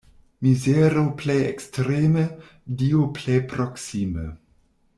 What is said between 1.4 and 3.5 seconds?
ekstreme, Dio plej